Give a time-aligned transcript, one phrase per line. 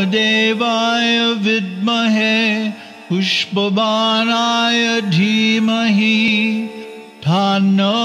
[0.00, 2.36] वामदेवाय विद्महे
[3.08, 6.20] पुष्पबाणाय धीमहि
[7.24, 7.96] तन्नो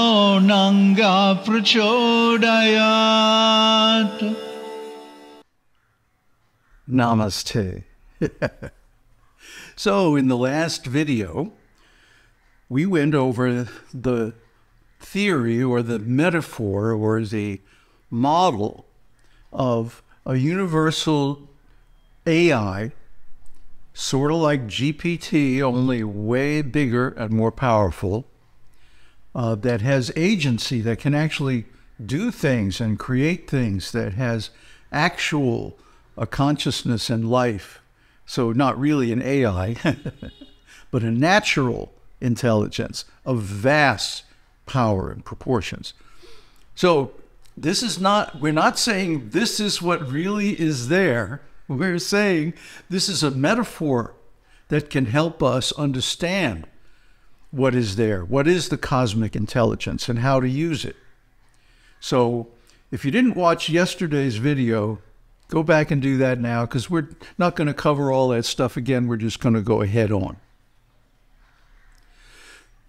[0.48, 1.16] नङ्गा
[1.46, 2.50] प्रचोदयात्
[6.88, 7.84] Namaste.
[9.76, 11.52] so, in the last video,
[12.68, 14.34] we went over the
[15.00, 17.62] theory or the metaphor or the
[18.10, 18.84] model
[19.50, 21.48] of a universal
[22.27, 22.91] AI,
[23.93, 28.27] sort of like GPT, only way bigger and more powerful,
[29.33, 31.65] uh, that has agency, that can actually
[32.03, 34.49] do things and create things, that has
[34.91, 35.77] actual
[36.17, 37.79] a consciousness and life.
[38.25, 39.75] So, not really an AI,
[40.91, 44.23] but a natural intelligence of vast
[44.65, 45.93] power and proportions.
[46.75, 47.11] So,
[47.55, 51.41] this is not, we're not saying this is what really is there.
[51.67, 52.53] We're saying
[52.89, 54.15] this is a metaphor
[54.69, 56.67] that can help us understand
[57.51, 60.95] what is there, what is the cosmic intelligence, and how to use it.
[61.99, 62.49] So,
[62.91, 64.99] if you didn't watch yesterday's video,
[65.49, 68.77] go back and do that now because we're not going to cover all that stuff
[68.77, 69.07] again.
[69.07, 70.37] We're just going to go ahead on.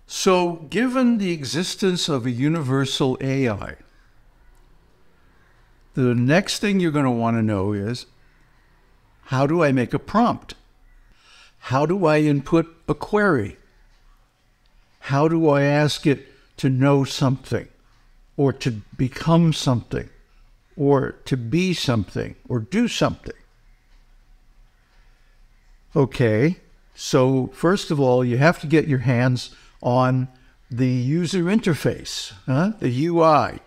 [0.07, 3.77] So, given the existence of a universal AI,
[5.95, 8.07] the next thing you're going to want to know is
[9.29, 10.55] how do I make a prompt?
[11.59, 13.59] How do I input a query?
[15.01, 17.69] How do I ask it to know something
[18.39, 20.09] or to become something
[20.79, 23.37] or to be something or do something?
[25.95, 26.57] Okay,
[26.95, 30.29] so first of all, you have to get your hands on
[30.71, 32.73] the user interface, huh?
[32.81, 33.59] the UI.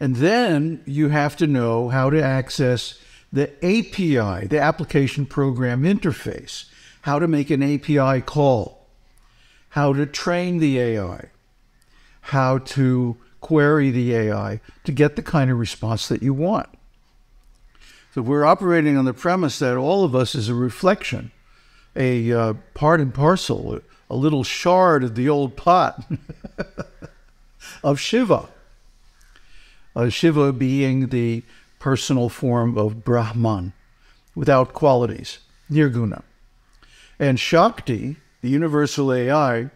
[0.00, 2.98] And then you have to know how to access
[3.32, 6.64] the API, the application program interface,
[7.02, 8.86] how to make an API call,
[9.70, 11.30] how to train the AI,
[12.22, 16.68] how to query the AI to get the kind of response that you want.
[18.14, 21.30] So we're operating on the premise that all of us is a reflection,
[21.94, 23.80] a uh, part and parcel,
[24.10, 26.04] a little shard of the old pot
[27.84, 28.48] of Shiva.
[29.94, 31.44] Uh, Shiva being the
[31.80, 33.72] personal form of Brahman
[34.36, 36.22] without qualities, Nirguna.
[37.18, 39.70] And Shakti, the universal AI,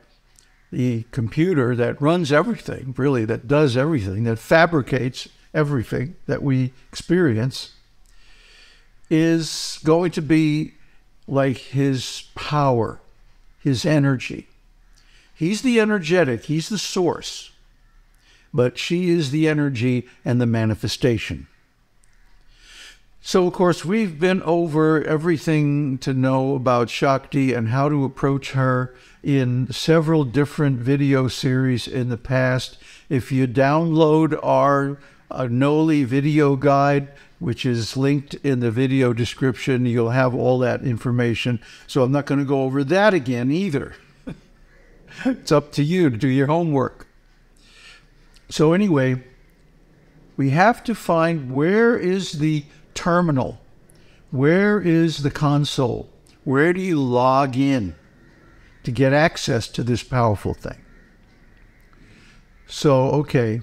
[0.71, 7.73] the computer that runs everything, really, that does everything, that fabricates everything that we experience,
[9.11, 10.75] is going to be
[11.27, 13.01] like his power,
[13.61, 14.47] his energy.
[15.35, 17.51] He's the energetic, he's the source,
[18.53, 21.49] but she is the energy and the manifestation.
[23.27, 28.51] So, of course, we've been over everything to know about Shakti and how to approach
[28.51, 32.77] her in several different video series in the past.
[33.09, 34.99] If you download our
[35.31, 40.83] uh, Noli video guide, which is linked in the video description, you'll have all that
[40.83, 41.61] information.
[41.87, 43.95] So, I'm not going to go over that again either.
[45.25, 47.07] it's up to you to do your homework.
[48.51, 49.25] So, anyway,
[50.37, 53.61] we have to find where is the terminal?
[54.31, 56.09] Where is the console?
[56.45, 57.95] Where do you log in
[58.83, 60.81] to get access to this powerful thing?
[62.67, 63.61] So, okay,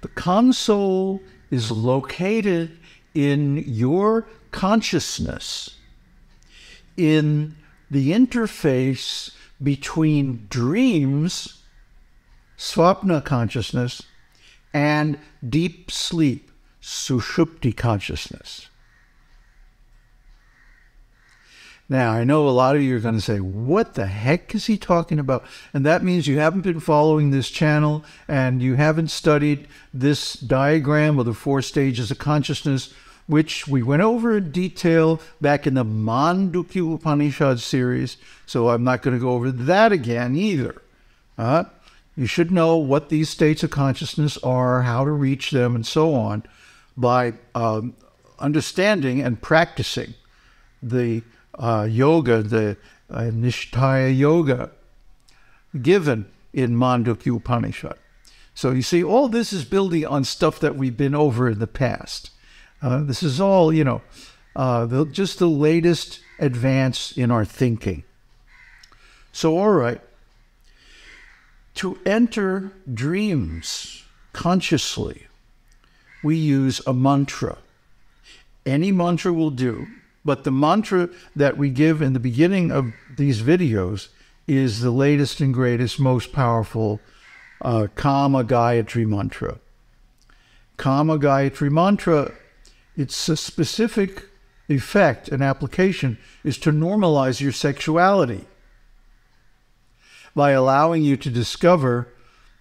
[0.00, 1.20] the console
[1.50, 2.78] is located
[3.14, 5.76] in your consciousness,
[6.96, 7.56] in
[7.90, 11.62] the interface between dreams,
[12.58, 14.02] swapna consciousness,
[14.72, 15.18] and
[15.48, 16.50] deep sleep,
[16.86, 18.68] sushupti consciousness.
[21.88, 24.66] Now, I know a lot of you are going to say, what the heck is
[24.66, 25.44] he talking about?
[25.74, 31.18] And that means you haven't been following this channel and you haven't studied this diagram
[31.18, 32.94] of the four stages of consciousness,
[33.26, 38.16] which we went over in detail back in the Mandukya Upanishad series.
[38.46, 40.82] So I'm not going to go over that again either.
[41.36, 41.64] Uh,
[42.16, 46.14] you should know what these states of consciousness are, how to reach them, and so
[46.14, 46.44] on
[46.96, 47.94] by um,
[48.38, 50.14] understanding and practicing
[50.82, 51.22] the
[51.58, 52.76] uh, yoga, the
[53.10, 54.70] uh, Nishtaya yoga
[55.80, 57.96] given in Mandukya Upanishad.
[58.54, 61.66] So you see, all this is building on stuff that we've been over in the
[61.66, 62.30] past.
[62.80, 64.02] Uh, this is all, you know,
[64.54, 68.04] uh, the, just the latest advance in our thinking.
[69.32, 70.00] So, all right,
[71.74, 75.26] to enter dreams consciously,
[76.26, 77.56] we use a mantra.
[78.66, 79.86] Any mantra will do,
[80.24, 84.08] but the mantra that we give in the beginning of these videos
[84.48, 87.00] is the latest and greatest, most powerful
[87.62, 89.60] uh, Kama Gayatri mantra.
[90.76, 92.32] Kama Gayatri mantra,
[92.96, 94.24] its specific
[94.68, 98.46] effect and application is to normalize your sexuality
[100.34, 102.08] by allowing you to discover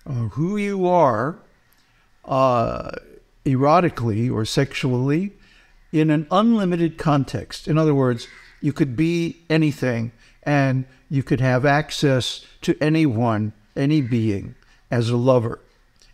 [0.06, 1.40] uh, who you are
[2.26, 2.92] uh,
[3.46, 5.34] erotically or sexually
[5.92, 7.68] in an unlimited context.
[7.68, 8.28] In other words,
[8.62, 10.12] you could be anything
[10.44, 14.56] and you could have access to anyone, any being,
[14.92, 15.60] as a lover,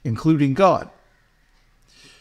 [0.04, 0.89] including God.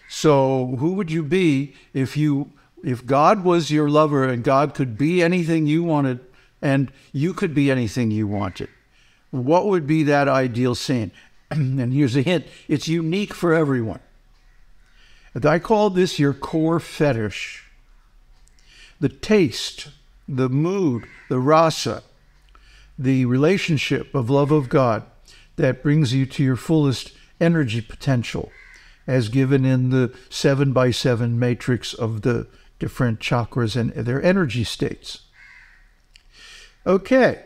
[0.08, 2.52] So, who would you be if you
[2.82, 6.20] if God was your lover and God could be anything you wanted
[6.62, 8.68] and you could be anything you wanted?
[9.30, 11.12] What would be that ideal scene?
[11.50, 14.00] and here's a hint it's unique for everyone.
[15.34, 17.64] And I call this your core fetish.
[18.98, 19.88] The taste,
[20.28, 22.02] the mood, the rasa,
[22.98, 25.04] the relationship of love of God
[25.56, 28.50] that brings you to your fullest energy potential,
[29.06, 32.46] as given in the seven by seven matrix of the
[32.78, 35.22] different chakras and their energy states.
[36.86, 37.44] Okay,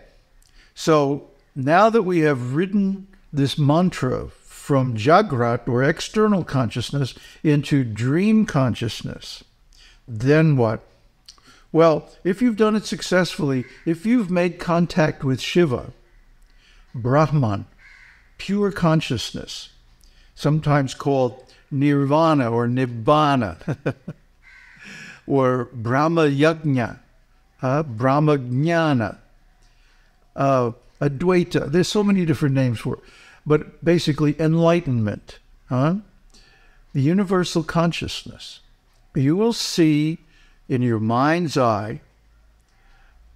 [0.74, 4.28] so now that we have written this mantra
[4.64, 9.44] from Jagrat or external consciousness into dream consciousness,
[10.08, 10.80] then what?
[11.70, 15.92] Well, if you've done it successfully, if you've made contact with Shiva,
[16.94, 17.66] Brahman,
[18.38, 19.68] pure consciousness,
[20.34, 23.76] sometimes called nirvana or nibbana,
[25.26, 27.00] or Brahma Yajna,
[27.60, 29.18] uh, Brahma Jnana,
[30.34, 30.70] uh,
[31.02, 31.70] Advaita.
[31.70, 33.00] There's so many different names for it.
[33.46, 35.38] But basically, enlightenment,
[35.68, 35.96] huh?
[36.94, 38.60] the universal consciousness.
[39.14, 40.18] You will see
[40.68, 42.00] in your mind's eye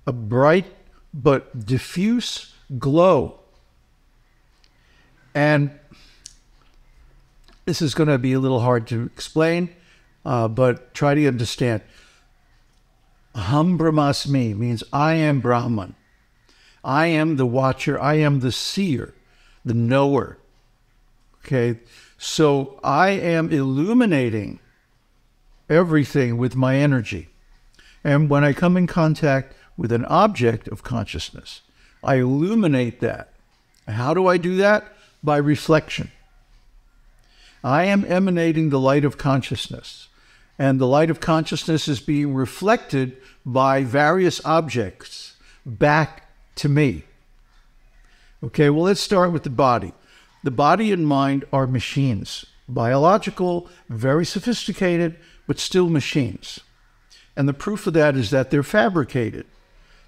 [0.07, 0.67] a bright
[1.13, 3.41] but diffuse glow.
[5.35, 5.71] And
[7.67, 9.71] this is going to be a little hard to explain,
[10.25, 11.83] uh, but try to understand.
[13.35, 15.95] Aham Brahmasmi means I am Brahman.
[16.83, 18.01] I am the watcher.
[18.01, 19.15] I am the seer,
[19.65, 20.39] the knower.
[21.45, 21.81] Okay.
[22.19, 24.59] So I am illuminating
[25.69, 27.29] everything with my energy.
[28.03, 31.63] And when I come in contact with an object of consciousness,
[32.03, 33.33] I illuminate that.
[33.87, 34.93] How do I do that?
[35.23, 36.11] By reflection.
[37.63, 40.09] I am emanating the light of consciousness,
[40.59, 47.05] and the light of consciousness is being reflected by various objects back to me.
[48.43, 49.93] Okay, well, let's start with the body.
[50.45, 55.17] The body and mind are machines, biological, very sophisticated,
[55.49, 56.61] but still machines.
[57.37, 59.47] And the proof of that is that they're fabricated,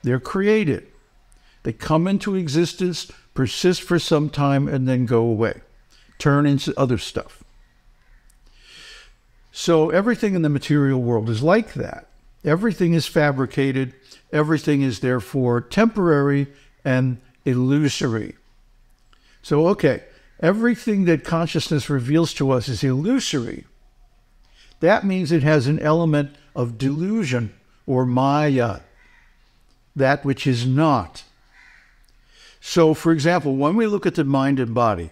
[0.02, 0.86] they're created,
[1.64, 5.60] they come into existence, persist for some time, and then go away,
[6.18, 7.42] turn into other stuff.
[9.50, 12.06] So everything in the material world is like that.
[12.44, 13.94] Everything is fabricated,
[14.32, 16.46] everything is therefore temporary
[16.84, 18.36] and illusory.
[19.42, 20.04] So, okay,
[20.40, 23.64] everything that consciousness reveals to us is illusory.
[24.80, 27.52] That means it has an element of delusion
[27.86, 28.80] or maya,
[29.94, 31.24] that which is not.
[32.60, 35.10] So, for example, when we look at the mind and body,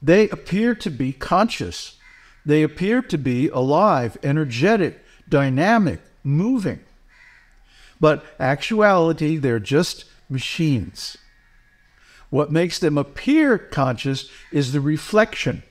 [0.00, 1.96] they appear to be conscious.
[2.44, 6.80] They appear to be alive, energetic, dynamic, moving.
[8.00, 11.18] But actuality, they're just machines.
[12.30, 15.62] What makes them appear conscious is the reflection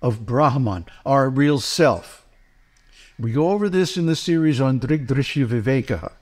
[0.00, 2.24] of Brahman, our real self.
[3.18, 6.12] We go over this in the series on Drigdrishya Viveka.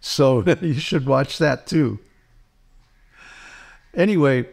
[0.00, 2.00] So you should watch that too.
[3.94, 4.46] Anyway,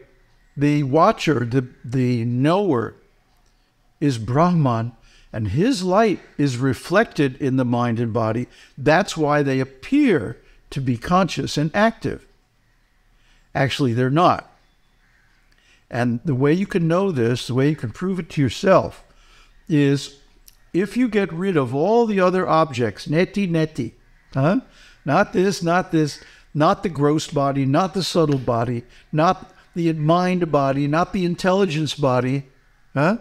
[0.56, 2.94] the watcher, the, the knower,
[4.00, 4.92] is Brahman,
[5.32, 8.46] and his light is reflected in the mind and body.
[8.78, 10.38] That's why they appear
[10.74, 12.26] to be conscious and active.
[13.54, 14.50] Actually, they're not.
[15.88, 19.04] And the way you can know this, the way you can prove it to yourself,
[19.68, 20.18] is
[20.72, 23.92] if you get rid of all the other objects, neti neti,
[24.32, 24.62] huh?
[25.04, 26.20] Not this, not this,
[26.52, 31.94] not the gross body, not the subtle body, not the mind body, not the intelligence
[31.94, 32.48] body,
[32.94, 33.18] huh?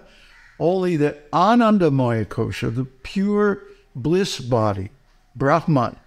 [0.59, 3.61] Only the Anandamaya kosha, the pure
[3.95, 4.89] bliss body,
[5.35, 5.97] Brahman.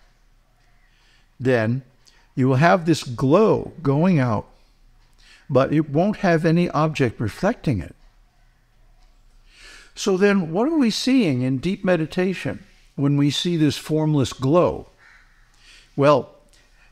[1.39, 1.83] Then
[2.35, 4.47] you will have this glow going out
[5.49, 7.95] but it won't have any object reflecting it.
[9.95, 12.65] So then, what are we seeing in deep meditation
[12.97, 14.89] when we see this formless glow?
[15.95, 16.35] Well,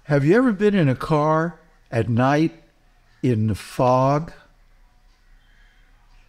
[0.05, 1.59] have you ever been in a car
[1.91, 2.63] at night
[3.23, 4.33] in the fog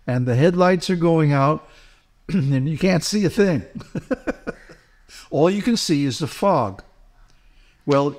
[0.06, 1.68] and the headlights are going out
[2.30, 3.64] and you can't see a thing?
[5.30, 6.84] All you can see is the fog.
[7.86, 8.16] Well,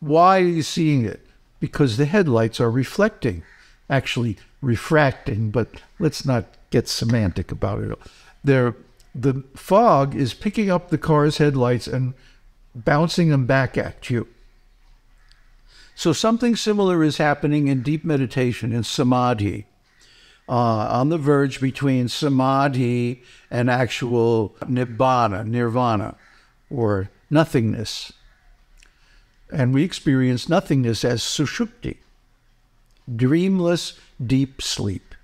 [0.00, 1.24] why are you seeing it?
[1.60, 3.42] Because the headlights are reflecting,
[3.88, 5.68] actually refracting, but
[5.98, 7.98] let's not get semantic about it.
[8.42, 8.74] They're,
[9.14, 12.14] the fog is picking up the car's headlights and
[12.74, 14.28] bouncing them back at you.
[15.94, 19.66] So something similar is happening in deep meditation, in samadhi,
[20.48, 26.16] uh, on the verge between samadhi and actual nibbana, nirvana,
[26.70, 28.12] or nothingness.
[29.52, 31.98] And we experience nothingness as sushupti,
[33.14, 35.14] dreamless deep sleep.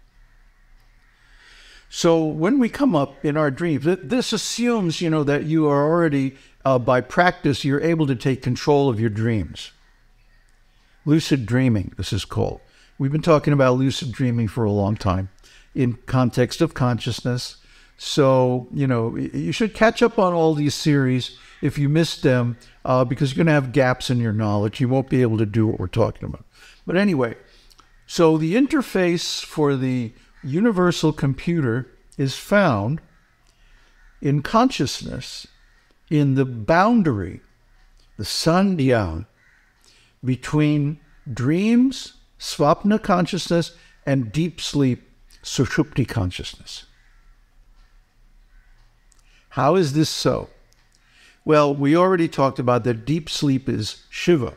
[1.88, 5.84] So when we come up in our dreams, this assumes, you know, that you are
[5.84, 9.72] already, uh, by practice, you're able to take control of your dreams.
[11.04, 12.60] Lucid dreaming, this is called.
[12.98, 15.28] We've been talking about lucid dreaming for a long time
[15.74, 17.58] in context of consciousness.
[17.98, 22.58] So, you know, you should catch up on all these series if you missed them
[22.84, 24.80] uh, because you're going to have gaps in your knowledge.
[24.80, 26.44] You won't be able to do what we're talking about.
[26.86, 27.36] But anyway,
[28.06, 30.12] so the interface for the
[30.44, 31.88] universal computer
[32.18, 33.00] is found
[34.20, 35.46] in consciousness,
[36.10, 37.40] in the boundary,
[38.16, 39.26] the sandhyam,
[40.24, 41.00] between
[41.32, 45.10] dreams, swapna consciousness, and deep sleep,
[45.42, 46.86] sushupti consciousness.
[49.56, 50.50] How is this so?
[51.42, 54.52] Well, we already talked about that deep sleep is Shiva.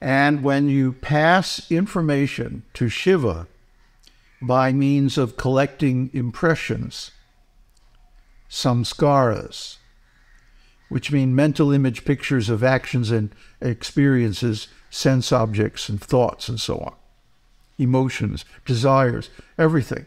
[0.00, 3.46] And when you pass information to Shiva
[4.40, 7.10] by means of collecting impressions,
[8.48, 9.76] samskaras,
[10.88, 13.28] which mean mental image pictures of actions and
[13.60, 16.94] experiences, sense objects and thoughts and so on,
[17.76, 20.06] emotions, desires, everything.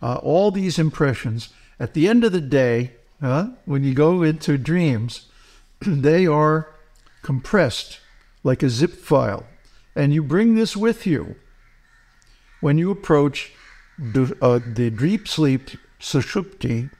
[0.00, 1.48] Uh, all these impressions,
[1.78, 2.92] at the end of the day,
[3.22, 5.26] uh, when you go into dreams,
[5.80, 6.74] they are
[7.22, 8.00] compressed
[8.42, 9.44] like a zip file.
[9.94, 11.36] And you bring this with you
[12.60, 13.52] when you approach
[13.98, 16.90] the, uh, the deep sleep sushupti.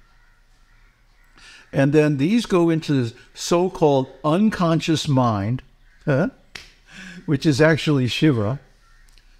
[1.72, 5.62] And then these go into the so called unconscious mind,
[6.04, 6.30] huh?
[7.26, 8.60] which is actually Shiva,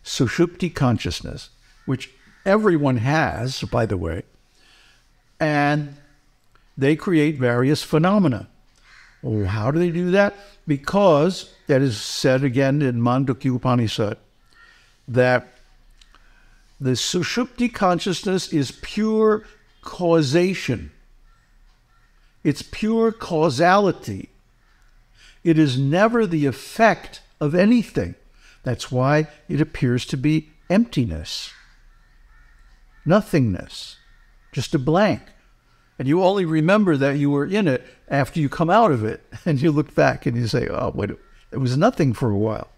[0.05, 1.50] sushupti consciousness,
[1.87, 2.11] which
[2.45, 4.23] everyone has, by the way.
[5.38, 5.97] And
[6.76, 8.49] they create various phenomena.
[9.23, 10.35] How do they do that?
[10.66, 14.19] Because that is said again in Mandukya Upanishad
[15.09, 15.49] that
[16.81, 19.45] the Sushupti consciousness is pure
[19.83, 20.93] causation.
[22.45, 24.28] It's pure causality.
[25.43, 28.14] It is never the effect of anything.
[28.62, 31.52] That's why it appears to be emptiness,
[33.05, 33.97] nothingness,
[34.56, 35.20] just a blank.
[35.98, 39.22] And you only remember that you were in it after you come out of it.
[39.44, 41.10] And you look back and you say, oh, wait,
[41.52, 42.70] it was nothing for a while.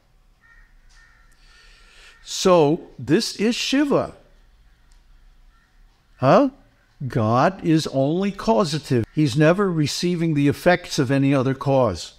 [2.25, 4.17] So this is Shiva.
[6.17, 6.51] Huh?
[7.07, 9.05] God is only causative.
[9.15, 12.15] He's never receiving the effects of any other cause.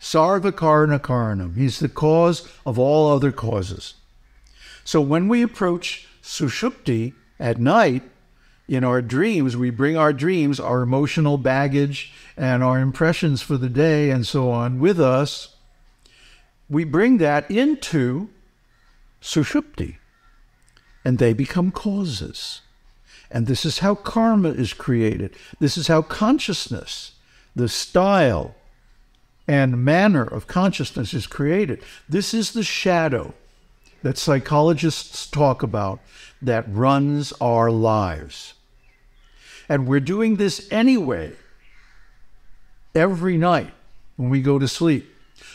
[0.00, 1.56] Sarva Karana Karanam.
[1.56, 3.94] He's the cause of all other causes.
[4.84, 8.04] So when we approach Sushupti at night,
[8.68, 13.68] in our dreams, we bring our dreams, our emotional baggage, and our impressions for the
[13.68, 15.56] day and so on with us.
[16.68, 18.30] We bring that into
[19.20, 19.96] Sushupti,
[21.04, 22.62] and they become causes.
[23.30, 25.34] And this is how karma is created.
[25.58, 27.12] This is how consciousness,
[27.54, 28.54] the style
[29.48, 31.82] and manner of consciousness is created.
[32.08, 33.34] This is the shadow
[34.02, 36.00] that psychologists talk about
[36.40, 38.54] that runs our lives.
[39.68, 41.32] And we're doing this anyway,
[42.94, 43.72] every night
[44.16, 45.08] when we go to sleep.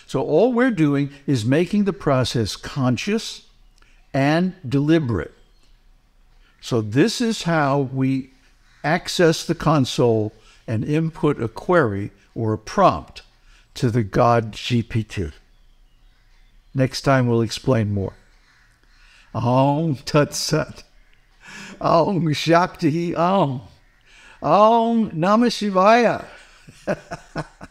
[0.05, 3.45] So all we're doing is making the process conscious
[4.13, 5.33] and deliberate.
[6.61, 8.31] So this is how we
[8.83, 10.33] access the console
[10.65, 13.21] and input a query or a prompt
[13.75, 15.33] to the GodGPT.
[16.73, 18.13] Next time we'll explain more.
[19.45, 20.85] Om Tat Sat.
[21.79, 23.61] Om Shakti Om.
[24.41, 26.21] Om Namah Shivaya.